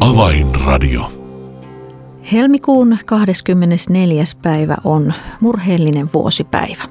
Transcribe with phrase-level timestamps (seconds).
[0.00, 1.12] Avainradio.
[2.32, 4.24] Helmikuun 24.
[4.42, 6.84] päivä on murheellinen vuosipäivä.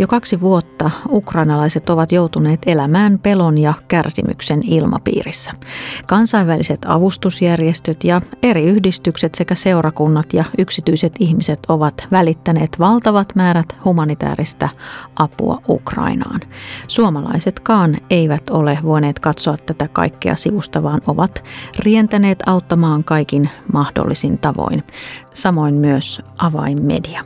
[0.00, 5.52] Jo kaksi vuotta ukrainalaiset ovat joutuneet elämään pelon ja kärsimyksen ilmapiirissä.
[6.06, 14.68] Kansainväliset avustusjärjestöt ja eri yhdistykset sekä seurakunnat ja yksityiset ihmiset ovat välittäneet valtavat määrät humanitaarista
[15.16, 16.40] apua Ukrainaan.
[16.88, 21.44] Suomalaisetkaan eivät ole voineet katsoa tätä kaikkea sivusta, vaan ovat
[21.78, 24.82] rientäneet auttamaan kaikin mahdollisin tavoin.
[25.34, 27.24] Samoin myös avainmedia.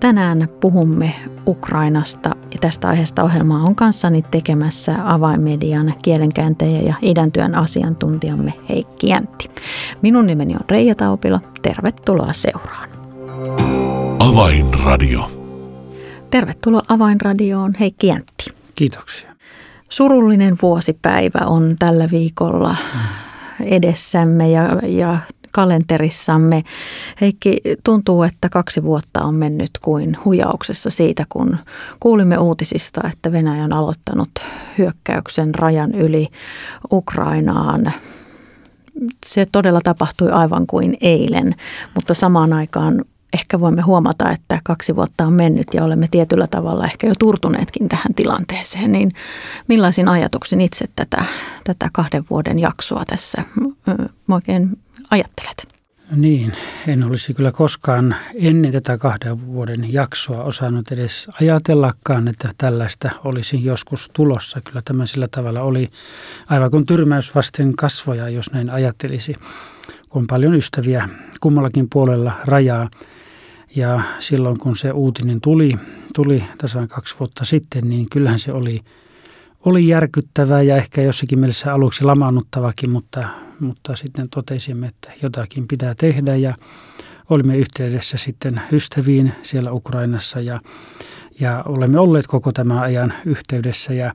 [0.00, 1.14] Tänään puhumme
[1.46, 9.50] Ukrainasta ja tästä aiheesta ohjelmaa on kanssani tekemässä avainmedian kielenkääntäjä ja idäntyön asiantuntijamme Heikki Jäntti.
[10.02, 11.40] Minun nimeni on Reija Taupila.
[11.62, 12.88] Tervetuloa seuraan.
[14.18, 15.30] Avainradio.
[16.30, 18.54] Tervetuloa Avainradioon Heikki Jäntti.
[18.74, 19.30] Kiitoksia.
[19.88, 22.76] Surullinen vuosipäivä on tällä viikolla
[23.64, 25.18] edessämme ja, ja
[25.50, 26.64] kalenterissamme.
[27.20, 31.58] Heikki, tuntuu, että kaksi vuotta on mennyt kuin huijauksessa siitä, kun
[32.00, 34.30] kuulimme uutisista, että Venäjä on aloittanut
[34.78, 36.28] hyökkäyksen rajan yli
[36.92, 37.92] Ukrainaan.
[39.26, 41.54] Se todella tapahtui aivan kuin eilen,
[41.94, 46.84] mutta samaan aikaan ehkä voimme huomata, että kaksi vuotta on mennyt ja olemme tietyllä tavalla
[46.84, 48.92] ehkä jo turtuneetkin tähän tilanteeseen.
[48.92, 49.10] Niin
[49.68, 51.24] millaisin ajatuksin itse tätä,
[51.64, 53.44] tätä kahden vuoden jaksoa tässä
[54.30, 54.78] oikein
[55.10, 55.70] ajattelet?
[56.16, 56.52] Niin,
[56.86, 63.64] en olisi kyllä koskaan ennen tätä kahden vuoden jaksoa osannut edes ajatellakaan, että tällaista olisi
[63.64, 64.60] joskus tulossa.
[64.60, 65.90] Kyllä tämä sillä tavalla oli
[66.46, 69.34] aivan kuin tyrmäys vasten kasvoja, jos näin ajattelisi.
[70.10, 71.08] On paljon ystäviä
[71.40, 72.90] kummallakin puolella rajaa.
[73.76, 75.72] Ja silloin kun se uutinen tuli,
[76.14, 78.80] tuli tasan kaksi vuotta sitten, niin kyllähän se oli,
[79.64, 83.28] oli järkyttävää ja ehkä jossakin mielessä aluksi lamaannuttavakin, mutta
[83.60, 86.54] mutta sitten totesimme, että jotakin pitää tehdä ja
[87.30, 90.60] olimme yhteydessä sitten ystäviin siellä Ukrainassa ja,
[91.40, 94.14] ja olemme olleet koko tämän ajan yhteydessä ja,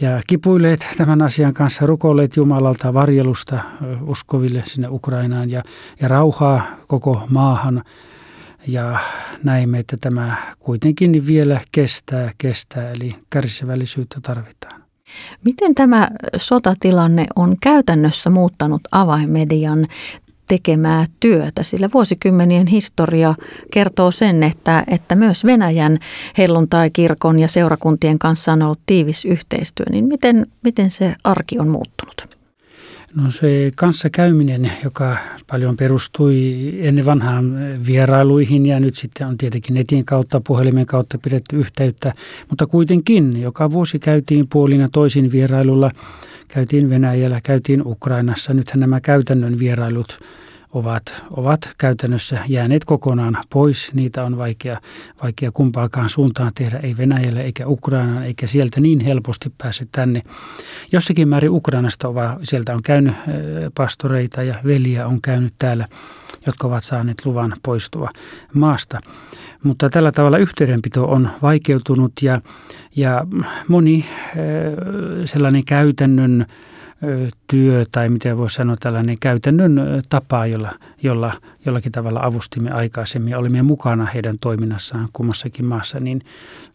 [0.00, 3.60] ja kipuilleet tämän asian kanssa, rukoilleet Jumalalta varjelusta
[4.06, 5.62] uskoville sinne Ukrainaan ja,
[6.00, 7.84] ja rauhaa koko maahan.
[8.66, 8.98] Ja
[9.42, 14.85] näimme, että tämä kuitenkin vielä kestää, kestää, eli kärsivällisyyttä tarvitaan.
[15.44, 19.86] Miten tämä sotatilanne on käytännössä muuttanut avainmedian
[20.48, 23.34] tekemää työtä, sillä vuosikymmenien historia
[23.72, 25.98] kertoo sen, että, että myös Venäjän
[26.38, 32.35] helluntai-kirkon ja seurakuntien kanssa on ollut tiivis yhteistyö, niin miten, miten se arki on muuttunut?
[33.16, 35.16] No se kanssakäyminen, joka
[35.50, 41.56] paljon perustui ennen vanhaan vierailuihin ja nyt sitten on tietenkin netin kautta, puhelimen kautta pidetty
[41.56, 42.12] yhteyttä,
[42.50, 45.90] mutta kuitenkin joka vuosi käytiin puolina toisin vierailulla,
[46.48, 48.54] käytiin Venäjällä, käytiin Ukrainassa.
[48.54, 50.18] Nythän nämä käytännön vierailut
[50.76, 53.90] ovat, ovat käytännössä jääneet kokonaan pois.
[53.94, 54.80] Niitä on vaikea,
[55.22, 60.22] vaikea kumpaakaan suuntaan tehdä, ei Venäjälle eikä Ukrainaan, eikä sieltä niin helposti pääse tänne.
[60.92, 63.14] Jossakin määrin Ukrainasta ovat, sieltä on käynyt
[63.74, 65.88] pastoreita ja veliä on käynyt täällä,
[66.46, 68.10] jotka ovat saaneet luvan poistua
[68.54, 68.98] maasta.
[69.62, 72.40] Mutta tällä tavalla yhteydenpito on vaikeutunut ja,
[72.96, 73.26] ja
[73.68, 74.04] moni
[75.24, 76.46] sellainen käytännön
[77.46, 81.32] työ tai miten voi sanoa tällainen käytännön tapa, jolla, jolla
[81.66, 86.22] jollakin tavalla avustimme aikaisemmin ja olimme mukana heidän toiminnassaan kummassakin maassa, niin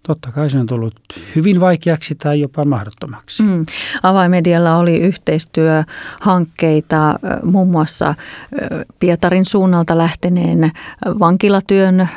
[0.07, 0.95] totta kai se on tullut
[1.35, 3.43] hyvin vaikeaksi tai jopa mahdottomaksi.
[3.43, 3.65] Mm.
[4.03, 8.15] Avaimedialla oli yhteistyöhankkeita muun muassa
[8.99, 10.71] Pietarin suunnalta lähteneen
[11.19, 12.09] vankilatyön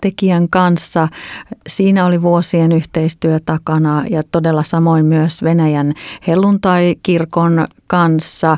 [0.00, 1.08] tekijän kanssa.
[1.66, 5.94] Siinä oli vuosien yhteistyö takana ja todella samoin myös Venäjän
[6.26, 7.43] helluntai-kirkon
[7.86, 8.56] kanssa.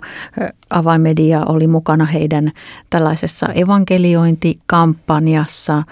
[0.70, 2.52] Avaimedia oli mukana heidän
[2.90, 5.82] tällaisessa evankeliointikampanjassa.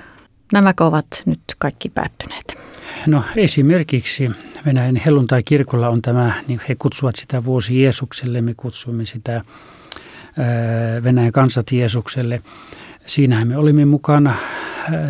[0.52, 2.58] Nämäkö ovat nyt kaikki päättyneet?
[3.06, 4.30] No esimerkiksi
[4.66, 9.40] Venäjän helluntai-kirkolla on tämä, niin he kutsuvat sitä vuosi Jeesukselle, me kutsumme sitä
[11.04, 12.42] Venäjän kansat Jeesukselle.
[13.06, 14.34] Siinähän me olimme mukana,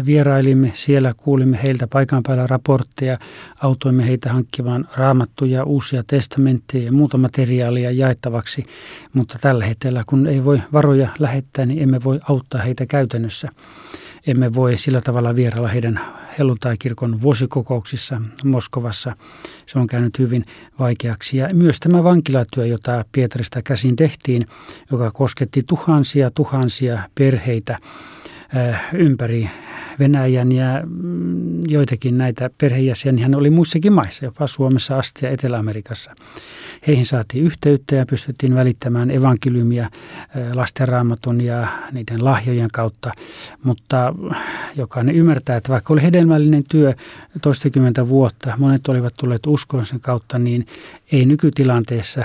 [0.06, 3.19] vierailimme siellä, kuulimme heiltä paikan päällä raportteja,
[3.61, 8.67] autoimme heitä hankkimaan raamattuja, uusia testamentteja ja muuta materiaalia jaettavaksi,
[9.12, 13.49] mutta tällä hetkellä kun ei voi varoja lähettää, niin emme voi auttaa heitä käytännössä.
[14.26, 16.00] emme voi sillä tavalla vierailla heidän
[16.38, 19.17] helluntaikirkon vuosikokouksissa Moskovassa.
[19.67, 20.44] Se on käynyt hyvin
[20.79, 21.37] vaikeaksi.
[21.37, 24.47] Ja myös tämä vankilatyö, jota Pietarista käsin tehtiin,
[24.91, 27.79] joka kosketti tuhansia tuhansia perheitä
[28.93, 29.51] ympäri
[29.99, 36.15] Venäjän ja mm, joitakin näitä perheenjäseniä hän oli muissakin maissa, jopa Suomessa asti ja Etelä-Amerikassa.
[36.87, 39.91] Heihin saatiin yhteyttä ja pystyttiin välittämään evankeliumia
[40.55, 43.12] lastenraamatun ja niiden lahjojen kautta,
[43.62, 44.15] mutta
[44.77, 46.95] jokainen ymmärtää, että vaikka oli hedelmällinen työ
[47.43, 50.67] toistakymmentä vuotta, monet olivat tulleet uskon sen kautta, niin
[51.12, 52.25] ei nykytilanteessa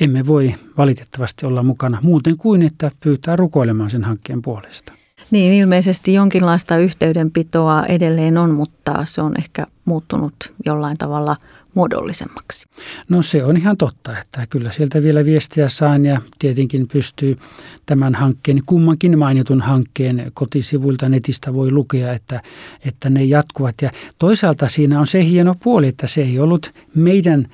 [0.00, 4.97] emme voi valitettavasti olla mukana muuten kuin, että pyytää rukoilemaan sen hankkeen puolesta.
[5.30, 10.34] Niin, ilmeisesti jonkinlaista yhteydenpitoa edelleen on, mutta se on ehkä muuttunut
[10.66, 11.36] jollain tavalla
[11.74, 12.66] muodollisemmaksi.
[13.08, 17.38] No se on ihan totta, että kyllä sieltä vielä viestiä saan ja tietenkin pystyy
[17.86, 22.42] tämän hankkeen, kummankin mainitun hankkeen kotisivuilta netistä voi lukea, että,
[22.84, 23.74] että ne jatkuvat.
[23.82, 27.46] Ja toisaalta siinä on se hieno puoli, että se ei ollut meidän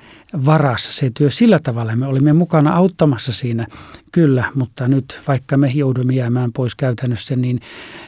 [0.45, 1.95] varassa se työ sillä tavalla.
[1.95, 3.67] Me olimme mukana auttamassa siinä,
[4.11, 7.59] kyllä, mutta nyt vaikka me joudumme jäämään pois käytännössä, niin,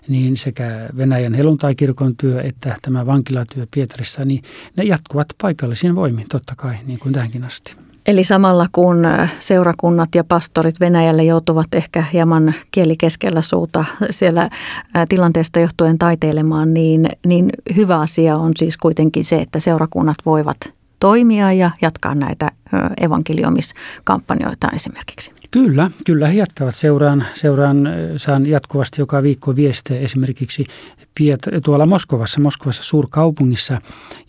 [0.07, 4.43] niin sekä Venäjän helluntaikirkon työ että tämä vankilatyö Pietarissa, niin
[4.77, 7.75] ne jatkuvat paikallisiin voimin totta kai, niin kuin tähänkin asti.
[8.07, 9.07] Eli samalla kun
[9.39, 14.49] seurakunnat ja pastorit Venäjälle joutuvat ehkä hieman kieli keskellä suuta siellä
[15.09, 20.57] tilanteesta johtuen taiteilemaan, niin, niin hyvä asia on siis kuitenkin se, että seurakunnat voivat
[20.99, 22.51] toimia ja jatkaa näitä
[23.01, 25.31] evankeliomiskampanjoita esimerkiksi.
[25.51, 26.75] Kyllä, kyllä he jatkavat.
[26.75, 30.65] Seuraan, seuraan saan jatkuvasti joka viikko viestejä esimerkiksi
[31.19, 33.81] Piet- tuolla Moskovassa, Moskovassa suurkaupungissa,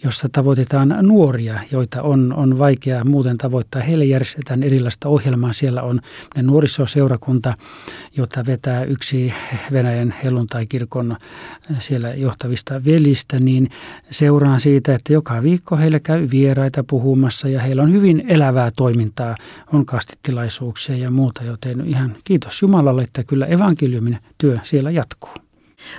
[0.05, 3.82] jossa tavoitetaan nuoria, joita on, on vaikea muuten tavoittaa.
[3.82, 5.52] Heille järjestetään erilaista ohjelmaa.
[5.52, 6.00] Siellä on
[6.43, 7.55] nuorisoseurakunta,
[8.17, 9.32] jota vetää yksi
[9.73, 11.17] Venäjän helluntai-kirkon
[11.79, 13.70] siellä johtavista velistä, niin
[14.11, 19.34] seuraan siitä, että joka viikko heille käy vieraita puhumassa ja heillä on hyvin elävää toimintaa,
[19.72, 25.47] on kastitilaisuuksia ja muuta, joten ihan kiitos Jumalalle, että kyllä evankeliumin työ siellä jatkuu.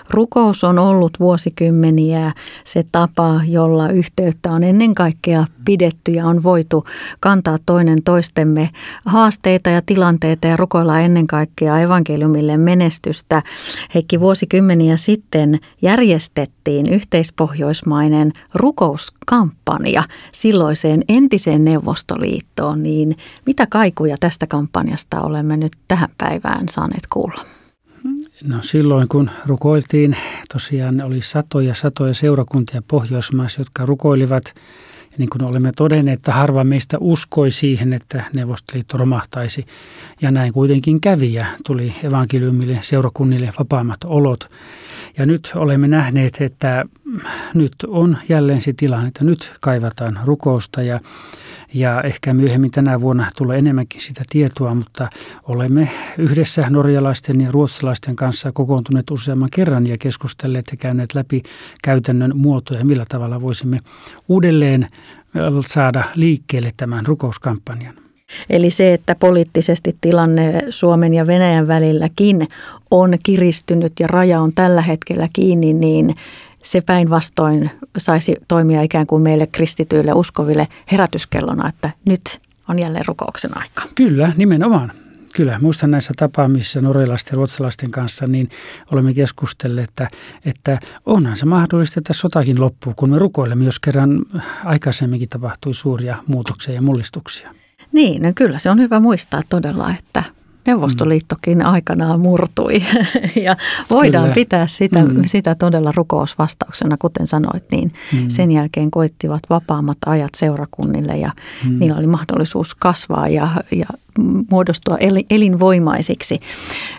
[0.09, 2.31] Rukous on ollut vuosikymmeniä
[2.63, 6.83] se tapa, jolla yhteyttä on ennen kaikkea pidetty ja on voitu
[7.19, 8.69] kantaa toinen toistemme
[9.05, 13.43] haasteita ja tilanteita ja rukoilla ennen kaikkea evankeliumille menestystä.
[13.95, 25.57] Heikki vuosikymmeniä sitten järjestettiin yhteispohjoismainen rukouskampanja silloiseen entiseen Neuvostoliittoon, niin mitä kaikuja tästä kampanjasta olemme
[25.57, 27.58] nyt tähän päivään saaneet kuulla?
[28.43, 30.17] No silloin kun rukoiltiin,
[30.53, 34.53] tosiaan oli satoja satoja seurakuntia Pohjoismaissa, jotka rukoilivat.
[35.11, 39.65] Ja niin kuin olemme todenneet, että harva meistä uskoi siihen, että Neuvostoliitto romahtaisi.
[40.21, 44.47] Ja näin kuitenkin kävi ja tuli evankeliumille seurakunnille vapaammat olot.
[45.19, 46.85] Ja nyt olemme nähneet, että
[47.53, 50.99] nyt on jälleen se tilanne, että nyt kaivataan rukousta ja
[51.73, 55.09] ja ehkä myöhemmin tänä vuonna tulee enemmänkin sitä tietoa, mutta
[55.43, 61.43] olemme yhdessä norjalaisten ja ruotsalaisten kanssa kokoontuneet useamman kerran ja keskustelleet ja käyneet läpi
[61.83, 63.79] käytännön muotoja, millä tavalla voisimme
[64.27, 64.87] uudelleen
[65.65, 68.08] saada liikkeelle tämän rukouskampanjan.
[68.49, 72.47] Eli se, että poliittisesti tilanne Suomen ja Venäjän välilläkin
[72.91, 76.15] on kiristynyt ja raja on tällä hetkellä kiinni, niin
[76.63, 83.57] se päinvastoin saisi toimia ikään kuin meille kristityille uskoville herätyskellona, että nyt on jälleen rukouksen
[83.57, 83.83] aika.
[83.95, 84.91] Kyllä, nimenomaan.
[85.35, 88.49] Kyllä, muistan näissä tapaamisissa norjalaisten ja ruotsalaisten kanssa, niin
[88.91, 90.07] olemme keskustelleet, että,
[90.45, 94.25] että onhan se mahdollista, että sotakin loppuu, kun me rukoilemme, jos kerran
[94.65, 97.51] aikaisemminkin tapahtui suuria muutoksia ja mullistuksia.
[97.91, 100.23] Niin, no kyllä se on hyvä muistaa todella, että
[100.69, 102.83] Neuvostoliittokin aikanaan murtui
[103.45, 103.55] ja
[103.89, 104.35] voidaan Kyllä.
[104.35, 105.21] pitää sitä, mm.
[105.25, 108.25] sitä todella rukousvastauksena, kuten sanoit, niin mm.
[108.27, 111.31] sen jälkeen koittivat vapaammat ajat seurakunnille ja
[111.65, 111.79] mm.
[111.79, 113.85] niillä oli mahdollisuus kasvaa ja, ja
[114.51, 114.97] muodostua
[115.29, 116.37] elinvoimaisiksi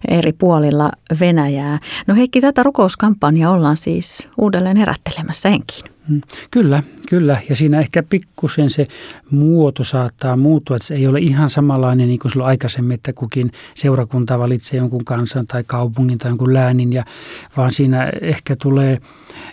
[0.09, 1.79] eri puolilla Venäjää.
[2.07, 6.00] No Heikki, tätä rukouskampanjaa ollaan siis uudelleen herättelemässä henkiin.
[6.51, 7.41] Kyllä, kyllä.
[7.49, 8.87] Ja siinä ehkä pikkusen se
[9.31, 13.53] muoto saattaa muuttua, että se ei ole ihan samanlainen niin kuin silloin aikaisemmin, että kukin
[13.75, 17.05] seurakunta valitsee jonkun kansan tai kaupungin tai jonkun läänin, ja,
[17.57, 19.01] vaan siinä ehkä tulee,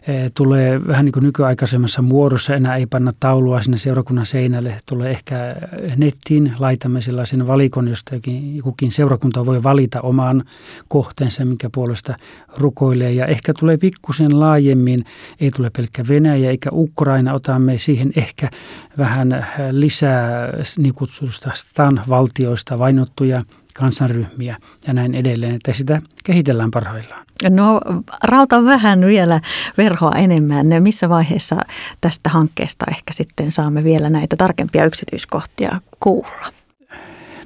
[0.08, 5.12] eh, tulee vähän niin kuin nykyaikaisemmassa muodossa, enää ei panna taulua sinne seurakunnan seinälle, tulee
[5.12, 5.56] ehkä
[5.96, 8.16] nettiin, laitamme sellaisen valikon, josta
[8.64, 10.44] kukin seurakunta voi valita oman
[10.88, 12.16] kohteensa, mikä puolesta
[12.58, 15.06] rukoilee, ja ehkä tulee pikkusen laajemmin,
[15.40, 18.50] ei tule pelkkä Venäjä, eikä Ukraina, otamme siihen ehkä
[18.98, 23.42] vähän lisää niin kutsutusta stan-valtioista vainottuja
[23.74, 27.26] kansanryhmiä ja näin edelleen, että sitä kehitellään parhaillaan.
[27.50, 27.82] No
[28.24, 29.42] rauta vähän vielä
[29.78, 30.68] verhoa enemmän.
[30.80, 31.56] Missä vaiheessa
[32.02, 36.52] tästä hankkeesta ehkä sitten saamme vielä näitä tarkempia yksityiskohtia kuulla?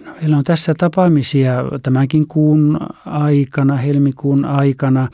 [0.05, 5.07] No, meillä on tässä tapaamisia tämänkin kuun aikana, helmikuun aikana.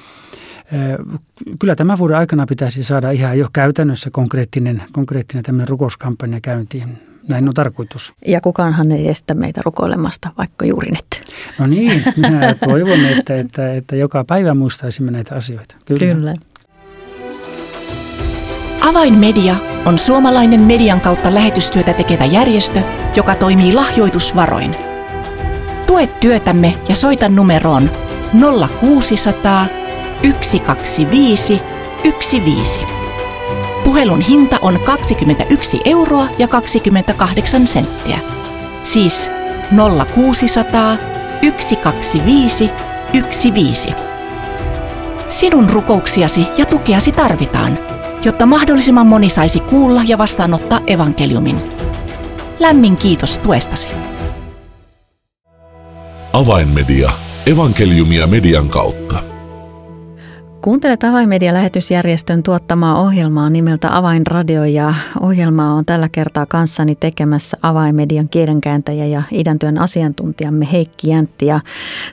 [1.59, 6.97] Kyllä tämän vuoden aikana pitäisi saada ihan jo käytännössä konkreettinen, konkreettinen tämmöinen rukouskampanja käyntiin.
[7.27, 8.13] Näin on tarkoitus.
[8.27, 11.21] Ja kukaanhan ei estä meitä rukoilemasta, vaikka juuri nyt.
[11.59, 15.75] No niin, minä toivon, että, että, että joka päivä muistaisimme näitä asioita.
[15.85, 16.15] Kyllä.
[16.15, 16.35] Kyllä.
[18.81, 19.55] Avainmedia
[19.85, 22.79] on suomalainen median kautta lähetystyötä tekevä järjestö,
[23.15, 24.75] joka toimii lahjoitusvaroin.
[25.87, 27.91] Tue työtämme ja soita numeroon
[28.79, 29.65] 0600
[30.21, 31.61] 125
[32.03, 32.79] 15.
[33.83, 38.19] Puhelun hinta on 21 euroa ja 28 senttiä.
[38.83, 39.31] Siis
[40.15, 40.97] 0600
[41.59, 42.69] 125
[43.13, 43.93] 15.
[45.29, 47.79] Sinun rukouksiasi ja tukeasi tarvitaan,
[48.23, 51.61] jotta mahdollisimman moni saisi kuulla ja vastaanottaa evankeliumin.
[52.59, 53.87] Lämmin kiitos tuestasi.
[56.33, 57.11] Avainmedia.
[57.45, 59.36] Evankeliumia median kautta.
[60.61, 69.05] Kuuntelet Avainmedia-lähetysjärjestön tuottamaa ohjelmaa nimeltä Avainradio ja ohjelmaa on tällä kertaa kanssani tekemässä Avainmedian kielenkääntäjä
[69.05, 71.45] ja idäntyön asiantuntijamme Heikki Jäntti.
[71.45, 71.59] Ja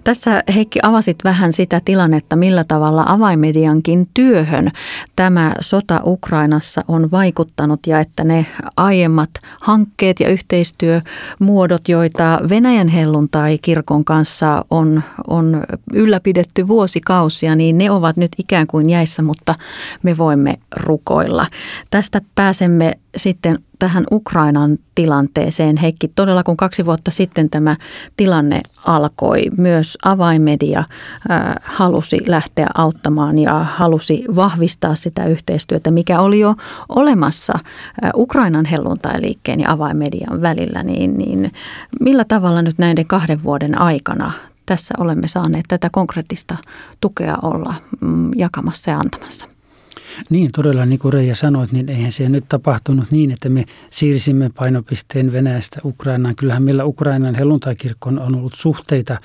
[0.05, 4.71] tässä Heikki avasit vähän sitä tilannetta, millä tavalla Avainmediankin työhön
[5.17, 8.47] tämä sota Ukrainassa on vaikuttanut ja että ne
[8.77, 17.91] aiemmat hankkeet ja yhteistyömuodot, joita Venäjän helluntai kirkon kanssa on, on ylläpidetty vuosikausia, niin ne
[17.91, 19.55] ovat nyt ikään kuin jäissä, mutta
[20.03, 21.47] me voimme rukoilla.
[21.91, 25.77] Tästä pääsemme sitten tähän Ukrainan tilanteeseen.
[25.77, 27.77] Heikki, todella kun kaksi vuotta sitten tämä
[28.17, 30.87] tilanne alkoi, myös avaimedia äh,
[31.63, 36.55] halusi lähteä auttamaan ja halusi vahvistaa sitä yhteistyötä, mikä oli jo
[36.89, 40.83] olemassa äh, Ukrainan helluntailiikkeen ja avaimedian välillä.
[40.83, 41.53] Niin, niin
[42.01, 44.33] millä tavalla nyt näiden kahden vuoden aikana
[44.67, 46.57] tässä olemme saaneet tätä konkreettista
[47.01, 49.49] tukea olla mm, jakamassa ja antamassa.
[50.31, 54.51] Niin, todella niin kuin Reija sanoit, niin eihän se nyt tapahtunut niin, että me siirsimme
[54.55, 56.37] painopisteen Venäjästä Ukrainaan.
[56.37, 59.21] Kyllähän meillä Ukrainan helluntaikirkon on ollut suhteita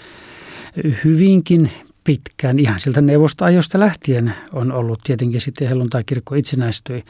[1.03, 1.71] hyvinkin
[2.03, 7.03] pitkään, ihan sieltä neuvostoajosta lähtien on ollut tietenkin sitten helluntai-kirkko itsenäistyi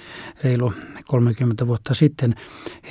[0.43, 0.73] reilu
[1.07, 2.35] 30 vuotta sitten.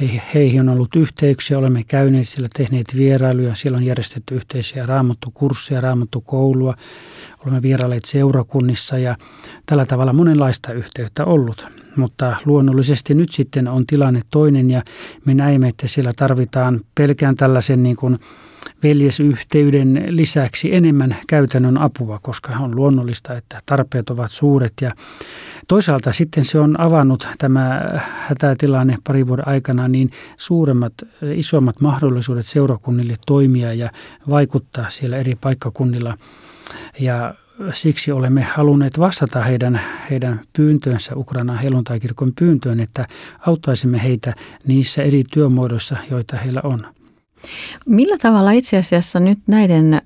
[0.01, 5.81] He, heihin on ollut yhteyksiä, olemme käyneet siellä, tehneet vierailuja, siellä on järjestetty yhteisiä raamattukursseja,
[5.81, 6.75] raamattukoulua,
[7.41, 9.17] olemme vierailleet seurakunnissa ja
[9.67, 11.67] tällä tavalla monenlaista yhteyttä ollut.
[11.97, 14.83] Mutta luonnollisesti nyt sitten on tilanne toinen ja
[15.25, 18.19] me näemme, että siellä tarvitaan pelkään tällaisen niin kuin
[18.83, 24.91] veljesyhteyden lisäksi enemmän käytännön apua, koska on luonnollista, että tarpeet ovat suuret ja
[25.69, 30.93] toisaalta sitten se on avannut tämä hätätilanne pari vuoden aikana niin suuremmat,
[31.35, 33.91] isommat mahdollisuudet seurakunnille toimia ja
[34.31, 36.19] vaikuttaa siellä eri paikkakunnilla
[37.01, 37.35] ja
[37.73, 43.07] siksi olemme halunneet vastata heidän, heidän pyyntöönsä, Ukrainan helluntaikirkon pyyntöön, että
[43.47, 44.35] auttaisimme heitä
[44.67, 46.98] niissä eri työmuodoissa, joita heillä on.
[47.87, 50.03] Millä tavalla itse asiassa nyt näiden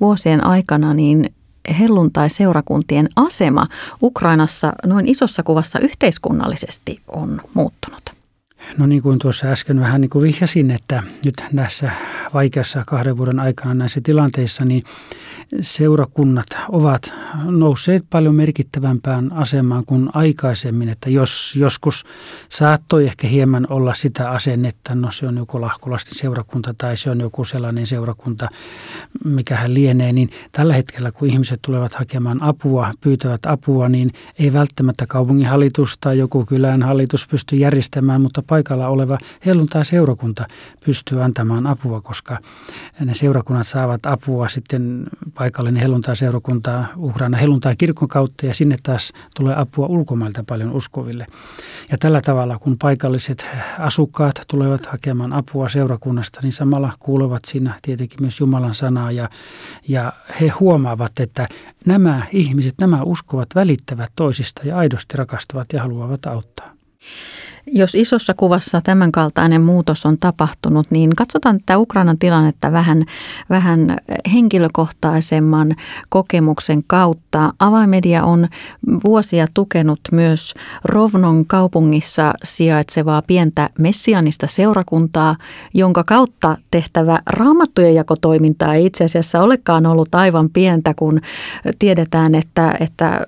[0.00, 1.34] vuosien aikana niin
[1.78, 3.66] helluntai-seurakuntien asema
[4.02, 8.10] Ukrainassa noin isossa kuvassa yhteiskunnallisesti on muuttunut?
[8.78, 11.90] No niin kuin tuossa äsken vähän niin kuin vihjasin, että nyt näissä
[12.34, 14.82] vaikeassa kahden vuoden aikana näissä tilanteissa, niin
[15.60, 17.12] seurakunnat ovat
[17.44, 20.88] nousseet paljon merkittävämpään asemaan kuin aikaisemmin.
[20.88, 22.04] Että jos joskus
[22.48, 27.20] saattoi ehkä hieman olla sitä asennetta, no se on joku lahkolastin seurakunta tai se on
[27.20, 28.48] joku sellainen seurakunta,
[29.24, 34.52] mikä hän lienee, niin tällä hetkellä kun ihmiset tulevat hakemaan apua, pyytävät apua, niin ei
[34.52, 40.46] välttämättä kaupunginhallitus tai joku kylän hallitus pysty järjestämään, mutta paikalla oleva helluntai seurakunta
[40.84, 42.38] pystyy antamaan apua, koska
[43.04, 45.06] ne seurakunnat saavat apua sitten
[45.40, 51.26] paikallinen helluntai-seurakunta Ukraina helluntai-kirkon kautta ja sinne taas tulee apua ulkomailta paljon uskoville.
[51.90, 53.46] Ja tällä tavalla, kun paikalliset
[53.78, 59.28] asukkaat tulevat hakemaan apua seurakunnasta, niin samalla kuulevat siinä tietenkin myös Jumalan sanaa ja,
[59.88, 61.48] ja he huomaavat, että
[61.86, 66.70] nämä ihmiset, nämä uskovat välittävät toisista ja aidosti rakastavat ja haluavat auttaa.
[67.66, 73.04] Jos isossa kuvassa tämänkaltainen muutos on tapahtunut, niin katsotaan tätä Ukrainan tilannetta vähän,
[73.50, 73.96] vähän
[74.32, 75.76] henkilökohtaisemman
[76.08, 77.52] kokemuksen kautta.
[77.58, 78.48] Avaimedia on
[79.04, 85.36] vuosia tukenut myös Rovnon kaupungissa sijaitsevaa pientä messianista seurakuntaa,
[85.74, 91.20] jonka kautta tehtävä raamattujen jakotoiminta ei itse asiassa olekaan ollut aivan pientä, kun
[91.78, 93.20] tiedetään, että, että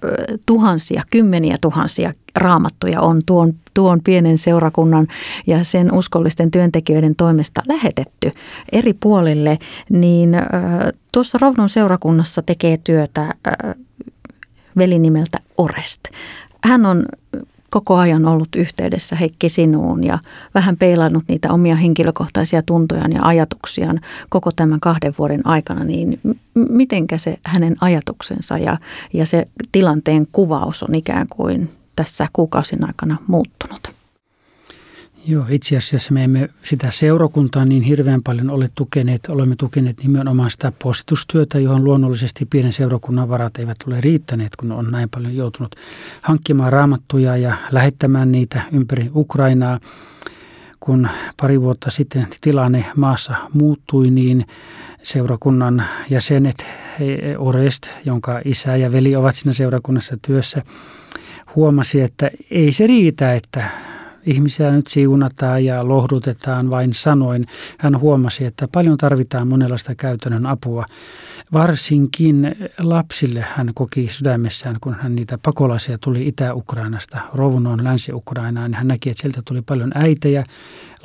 [0.47, 5.07] tuhansia, kymmeniä tuhansia raamattuja on tuon, tuon pienen seurakunnan
[5.47, 8.31] ja sen uskollisten työntekijöiden toimesta lähetetty
[8.73, 9.59] eri puolille,
[9.91, 10.43] niin äh,
[11.13, 13.75] tuossa Rovnon seurakunnassa tekee työtä äh,
[14.77, 16.01] veli nimeltä Orest.
[16.65, 17.05] Hän on
[17.73, 20.19] koko ajan ollut yhteydessä Heikki sinuun ja
[20.55, 26.21] vähän peilannut niitä omia henkilökohtaisia tuntojaan ja ajatuksiaan koko tämän kahden vuoden aikana, niin
[26.55, 28.79] mitenkä se hänen ajatuksensa ja,
[29.13, 33.89] ja se tilanteen kuvaus on ikään kuin tässä kuukausin aikana muuttunut?
[35.27, 39.21] Joo, itse asiassa me emme sitä seurakuntaa niin hirveän paljon ole tukeneet.
[39.31, 44.91] Olemme tukeneet nimenomaan sitä postitustyötä, johon luonnollisesti pienen seurakunnan varat eivät ole riittäneet, kun on
[44.91, 45.77] näin paljon joutunut
[46.23, 49.81] hankkimaan raamattuja ja lähettämään niitä ympäri Ukrainaa.
[50.81, 51.09] Kun
[51.41, 54.47] pari vuotta sitten tilanne maassa muuttui, niin
[55.03, 56.67] seurakunnan jäsenet,
[57.39, 60.63] Orest, jonka isä ja veli ovat siinä seurakunnassa työssä,
[61.57, 63.65] huomasi, että ei se riitä, että
[64.27, 67.47] ihmisiä nyt siunataan ja lohdutetaan vain sanoin.
[67.79, 70.85] Hän huomasi, että paljon tarvitaan monenlaista käytännön apua.
[71.53, 78.71] Varsinkin lapsille hän koki sydämessään, kun hän niitä pakolaisia tuli Itä-Ukrainasta, Rovnoon, Länsi-Ukrainaan.
[78.71, 80.45] Niin hän näki, että sieltä tuli paljon äitejä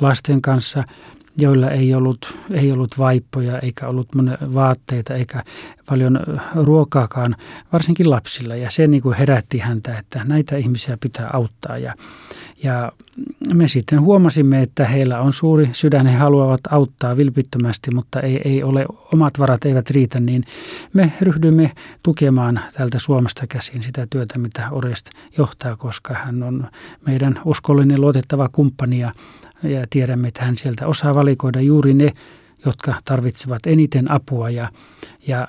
[0.00, 0.84] lasten kanssa–
[1.38, 4.08] joilla ei ollut, ei ollut vaippoja eikä ollut
[4.54, 5.44] vaatteita eikä
[5.86, 6.20] paljon
[6.54, 7.36] ruokaakaan,
[7.72, 8.56] varsinkin lapsilla.
[8.56, 11.78] Ja se niin kuin herätti häntä, että näitä ihmisiä pitää auttaa.
[11.78, 11.94] Ja,
[12.64, 12.92] ja
[13.54, 18.62] me sitten huomasimme, että heillä on suuri sydän, he haluavat auttaa vilpittömästi, mutta ei, ei
[18.62, 20.44] ole, omat varat eivät riitä, niin
[20.92, 21.72] me ryhdymme
[22.02, 26.66] tukemaan täältä Suomesta käsin sitä työtä, mitä Orest johtaa, koska hän on
[27.06, 28.98] meidän uskollinen luotettava kumppani.
[28.98, 29.12] Ja
[29.62, 32.12] ja tiedämme, että hän sieltä osaa valikoida juuri ne,
[32.64, 34.50] jotka tarvitsevat eniten apua.
[34.50, 34.70] Ja,
[35.26, 35.48] ja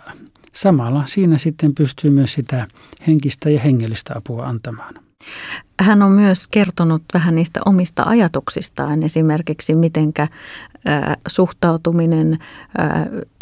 [0.54, 2.68] samalla siinä sitten pystyy myös sitä
[3.08, 5.09] henkistä ja hengellistä apua antamaan.
[5.82, 10.28] Hän on myös kertonut vähän niistä omista ajatuksistaan, esimerkiksi mitenkä
[11.28, 12.40] suhtautuminen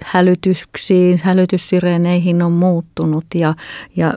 [0.03, 3.53] hälytyksiin, hälytyssireeneihin on muuttunut ja,
[3.95, 4.13] ja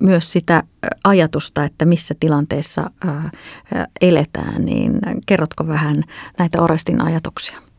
[0.00, 0.62] myös sitä
[1.04, 2.90] ajatusta, että missä tilanteessa
[4.00, 6.04] eletään, niin kerrotko vähän
[6.38, 7.71] näitä Orestin ajatuksia?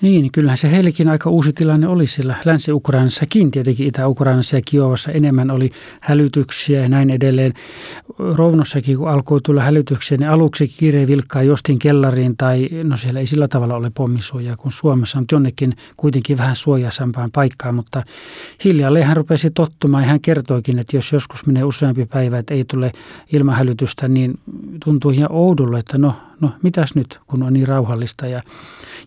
[0.00, 5.50] Niin, kyllähän se heillekin aika uusi tilanne oli siellä Länsi-Ukrainassakin, tietenkin Itä-Ukrainassa ja Kiovassa enemmän
[5.50, 7.52] oli hälytyksiä ja näin edelleen.
[8.18, 13.26] Rovnossakin, kun alkoi tulla hälytyksiä, niin aluksi kiire vilkkaa jostin kellariin tai no siellä ei
[13.26, 18.02] sillä tavalla ole pommisuojaa, kun Suomessa on jonnekin kuitenkin vähän suojaisampaan paikkaan, mutta
[18.64, 22.64] hiljalleen hän rupesi tottumaan ja hän kertoikin, että jos joskus menee useampi päivä, että ei
[22.64, 22.92] tule
[23.32, 24.34] ilmahälytystä, niin
[24.84, 28.26] tuntuu ihan oudolle, että no, no mitäs nyt, kun on niin rauhallista.
[28.26, 28.42] Ja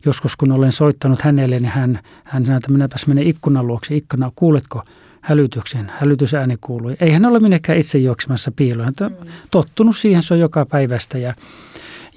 [0.06, 3.96] joskus kun olen soittanut hänelle, niin hän, hän sanoi, että minäpäs menen ikkunan luokse.
[3.96, 4.84] Ikkuna, kuuletko
[5.22, 5.92] hälytyksen?
[5.98, 6.96] Hälytysääni kuului.
[7.00, 8.94] Ei hän ole minnekään itse juoksemassa piiloon.
[9.00, 11.34] Hän on tottunut siihen, se on joka päivästä ja,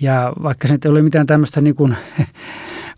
[0.01, 1.97] ja vaikka se ei ole mitään tämmöistä niin kuin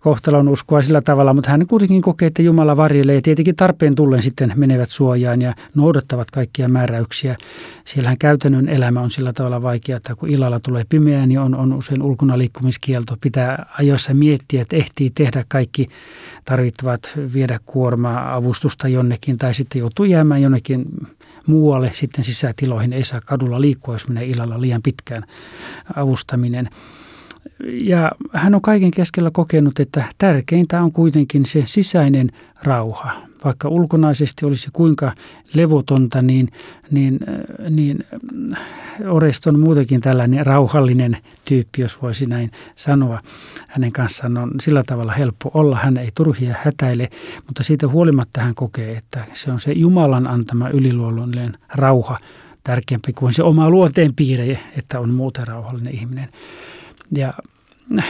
[0.05, 4.23] kohtalon uskoa sillä tavalla, mutta hän kuitenkin kokee, että Jumala varjelee ja tietenkin tarpeen tullen
[4.23, 7.37] sitten menevät suojaan ja noudattavat kaikkia määräyksiä.
[7.85, 11.73] Siellähän käytännön elämä on sillä tavalla vaikea, että kun illalla tulee pimeää, niin on, on
[11.73, 13.17] usein ulkona liikkumiskielto.
[13.21, 15.89] Pitää ajoissa miettiä, että ehtii tehdä kaikki
[16.45, 20.85] tarvittavat, viedä kuormaa, avustusta jonnekin tai sitten joutuu jäämään jonnekin
[21.47, 22.93] muualle sitten sisätiloihin.
[22.93, 25.25] Ei saa kadulla liikkua, jos menee illalla liian pitkään
[25.97, 26.69] avustaminen
[27.67, 32.31] ja hän on kaiken keskellä kokenut, että tärkeintä on kuitenkin se sisäinen
[32.63, 33.13] rauha.
[33.45, 35.13] Vaikka ulkonaisesti olisi kuinka
[35.55, 36.49] levotonta, niin,
[36.91, 37.19] niin,
[37.71, 38.05] niin
[39.09, 43.21] Orest on muutenkin tällainen rauhallinen tyyppi, jos voisi näin sanoa.
[43.69, 45.77] Hänen kanssaan on sillä tavalla helppo olla.
[45.77, 47.11] Hän ei turhia hätäile,
[47.47, 52.17] mutta siitä huolimatta hän kokee, että se on se Jumalan antama yliluonnollinen rauha
[52.65, 56.29] tärkeämpi kuin se oma luonteen piirre, että on muuten rauhallinen ihminen.
[57.17, 57.35] Ja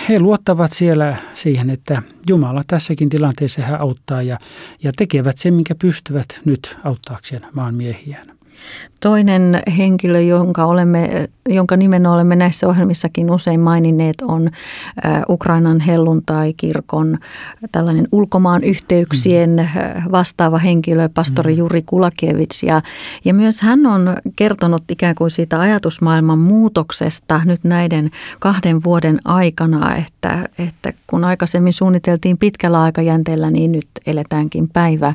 [0.09, 4.39] he luottavat siellä siihen, että Jumala tässäkin tilanteessa hän auttaa ja,
[4.83, 8.34] ja tekevät sen, minkä pystyvät nyt auttaakseen maan miehiään.
[9.01, 14.49] Toinen henkilö, jonka, olemme, jonka nimen olemme näissä ohjelmissakin usein maininneet, on
[15.29, 17.19] Ukrainan helluntai-kirkon
[17.73, 20.13] tällainen ulkomaan yhteyksien mm.
[20.13, 21.59] vastaava henkilö, pastori mm.
[21.59, 22.63] Juri Kulakevits.
[22.63, 22.83] Ja,
[23.25, 29.97] ja myös hän on kertonut ikään kuin siitä ajatusmaailman muutoksesta nyt näiden kahden vuoden aikana,
[29.97, 35.15] että, että kun aikaisemmin suunniteltiin pitkällä aikajänteellä, niin nyt eletäänkin päivä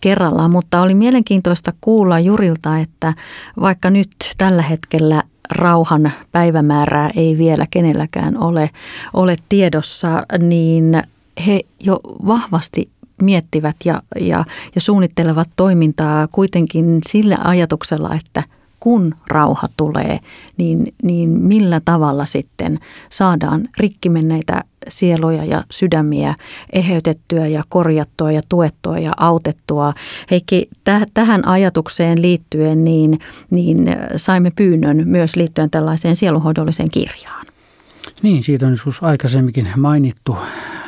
[0.00, 0.50] kerrallaan.
[0.50, 3.14] Mutta oli mielenkiintoista kuulla Jurilta, että
[3.60, 8.70] vaikka nyt tällä hetkellä rauhan päivämäärää ei vielä kenelläkään ole,
[9.14, 11.02] ole tiedossa, niin
[11.46, 12.90] he jo vahvasti
[13.22, 18.42] miettivät ja, ja, ja suunnittelevat toimintaa kuitenkin sillä ajatuksella, että–
[18.80, 20.18] kun rauha tulee,
[20.56, 22.78] niin, niin millä tavalla sitten
[23.10, 26.34] saadaan rikkimenneitä sieluja ja sydämiä
[26.72, 29.94] eheytettyä ja korjattua ja tuettua ja autettua.
[30.30, 33.18] Heikki, täh- tähän ajatukseen liittyen niin,
[33.50, 37.46] niin saimme pyynnön myös liittyen tällaiseen sielunhoidolliseen kirjaan.
[38.22, 40.36] Niin, siitä on joskus aikaisemminkin mainittu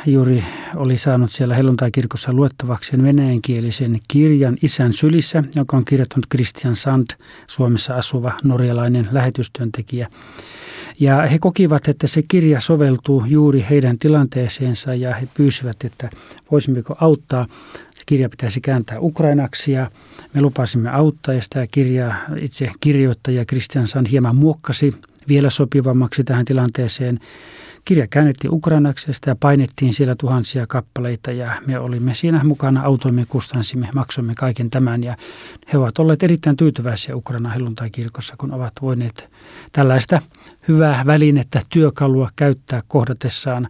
[0.05, 0.43] juuri
[0.75, 7.07] oli saanut siellä helluntai-kirkossa luettavaksi venäjänkielisen kirjan Isän sylissä, joka on kirjoittanut Christian Sand,
[7.47, 10.07] Suomessa asuva norjalainen lähetystyöntekijä.
[10.99, 16.09] Ja he kokivat, että se kirja soveltuu juuri heidän tilanteeseensa ja he pyysivät, että
[16.51, 17.45] voisimmeko auttaa.
[17.93, 19.91] Se kirja pitäisi kääntää ukrainaksi ja
[20.33, 24.93] me lupasimme auttaa ja sitä kirjaa itse kirjoittaja Christian Sand hieman muokkasi
[25.27, 27.19] vielä sopivammaksi tähän tilanteeseen.
[27.85, 33.25] Kirja käännettiin ukrainaksi ja sitä painettiin siellä tuhansia kappaleita ja me olimme siinä mukana, autoimme,
[33.29, 35.15] kustansimme, maksoimme kaiken tämän ja
[35.73, 39.29] he ovat olleet erittäin tyytyväisiä Ukraina helluntai-kirkossa, kun ovat voineet
[39.71, 40.21] tällaista
[40.67, 43.69] hyvää välinettä, työkalua käyttää kohdatessaan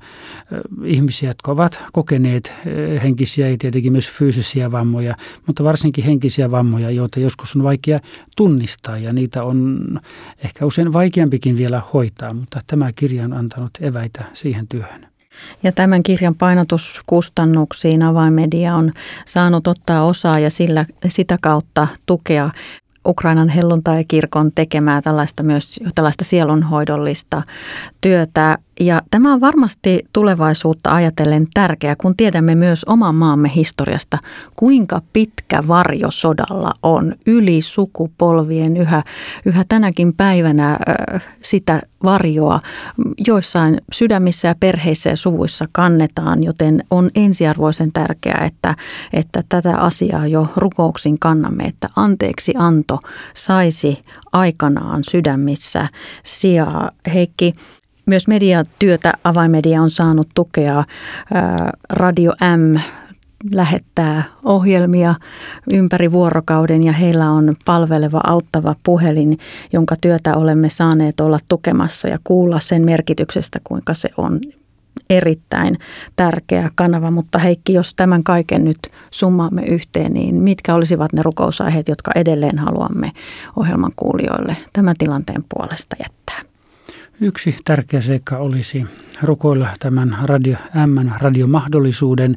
[0.83, 2.53] ihmisiä, jotka ovat kokeneet
[3.03, 5.15] henkisiä ja tietenkin myös fyysisiä vammoja,
[5.47, 7.99] mutta varsinkin henkisiä vammoja, joita joskus on vaikea
[8.37, 9.79] tunnistaa ja niitä on
[10.43, 15.11] ehkä usein vaikeampikin vielä hoitaa, mutta tämä kirja on antanut eväitä siihen työhön.
[15.63, 18.91] Ja tämän kirjan painotuskustannuksiin avainmedia on
[19.25, 22.49] saanut ottaa osaa ja sillä, sitä kautta tukea
[23.07, 27.41] Ukrainan helluntai-kirkon tekemää tällaista myös tällaista sielunhoidollista
[28.01, 28.57] työtä.
[28.81, 34.17] Ja tämä on varmasti tulevaisuutta ajatellen tärkeää, kun tiedämme myös oman maamme historiasta,
[34.55, 39.03] kuinka pitkä varjo sodalla on yli sukupolvien yhä,
[39.45, 40.79] yhä tänäkin päivänä
[41.41, 42.59] sitä varjoa
[43.27, 48.75] joissain sydämissä ja perheissä ja suvuissa kannetaan, joten on ensiarvoisen tärkeää, että,
[49.13, 52.97] että tätä asiaa jo rukouksin kannamme, että anteeksi anto
[53.33, 55.87] saisi aikanaan sydämissä
[56.23, 56.91] sijaa.
[57.13, 57.53] Heikki,
[58.11, 60.83] myös mediatyötä avaimedia on saanut tukea.
[61.93, 62.79] Radio M
[63.53, 65.15] lähettää ohjelmia
[65.73, 69.37] ympäri vuorokauden ja heillä on palveleva auttava puhelin,
[69.73, 74.39] jonka työtä olemme saaneet olla tukemassa ja kuulla sen merkityksestä, kuinka se on
[75.09, 75.77] erittäin
[76.15, 77.11] tärkeä kanava.
[77.11, 78.79] Mutta Heikki, jos tämän kaiken nyt
[79.11, 83.11] summaamme yhteen, niin mitkä olisivat ne rukousaiheet, jotka edelleen haluamme
[83.55, 86.50] ohjelman kuulijoille tämän tilanteen puolesta jättää?
[87.23, 88.85] Yksi tärkeä seikka olisi
[89.21, 92.35] rukoilla tämän Radio M radiomahdollisuuden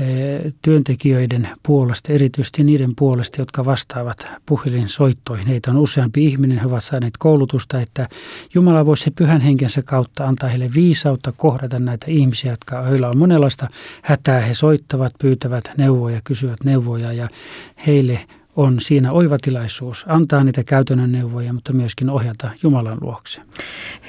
[0.00, 5.46] eh, työntekijöiden puolesta, erityisesti niiden puolesta, jotka vastaavat puhelinsoittoihin.
[5.46, 8.08] Heitä on useampi ihminen, he ovat saaneet koulutusta, että
[8.54, 13.68] Jumala voisi pyhän henkensä kautta antaa heille viisautta kohdata näitä ihmisiä, jotka heillä on monenlaista
[14.02, 14.40] hätää.
[14.40, 17.28] He soittavat, pyytävät neuvoja, kysyvät neuvoja ja
[17.86, 23.40] heille on siinä oiva tilaisuus antaa niitä käytännön neuvoja, mutta myöskin ohjata Jumalan luokse.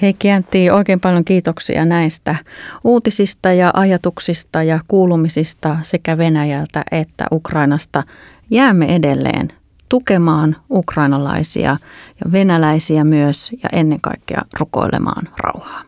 [0.01, 2.35] Heikki Antti, oikein paljon kiitoksia näistä
[2.83, 8.03] uutisista ja ajatuksista ja kuulumisista sekä Venäjältä että Ukrainasta.
[8.49, 9.47] Jäämme edelleen
[9.89, 11.77] tukemaan ukrainalaisia
[12.25, 15.81] ja venäläisiä myös ja ennen kaikkea rukoilemaan rauhaa.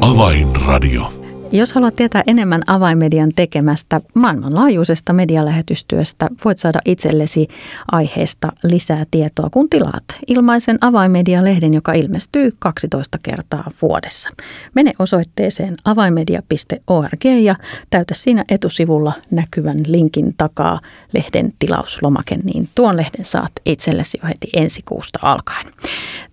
[0.00, 1.21] Avainradio.
[1.54, 7.48] Jos haluat tietää enemmän avaimedian tekemästä maailmanlaajuisesta medialähetystyöstä, voit saada itsellesi
[7.92, 14.30] aiheesta lisää tietoa, kun tilaat ilmaisen avaimedia-lehden, joka ilmestyy 12 kertaa vuodessa.
[14.74, 17.56] Mene osoitteeseen avaimedia.org ja
[17.90, 20.80] täytä siinä etusivulla näkyvän linkin takaa
[21.12, 25.66] lehden tilauslomake, niin tuon lehden saat itsellesi jo heti ensi kuusta alkaen.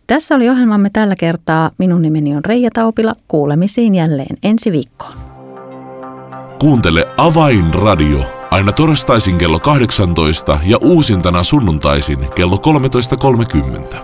[0.09, 1.71] Tässä oli ohjelmamme tällä kertaa.
[1.77, 3.13] Minun nimeni on Reija Taupila.
[3.27, 5.13] Kuulemisiin jälleen ensi viikkoon.
[6.59, 8.19] Kuuntele Avainradio
[8.51, 12.61] aina torstaisin kello 18 ja uusintana sunnuntaisin kello
[13.93, 13.97] 13.30.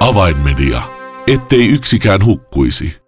[0.00, 0.82] Avainmedia,
[1.26, 3.05] ettei yksikään hukkuisi.